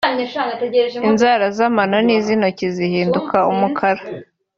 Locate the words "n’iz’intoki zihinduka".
2.05-3.37